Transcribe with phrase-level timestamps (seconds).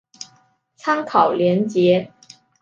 [0.77, 2.11] 参考连结